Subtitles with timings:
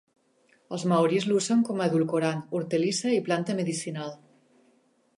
[0.77, 4.19] Els maoris l'usen com a edulcorant, hortalissa i planta medicinal.